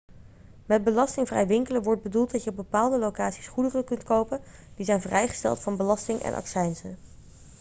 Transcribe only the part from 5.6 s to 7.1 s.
belasting en accijnzen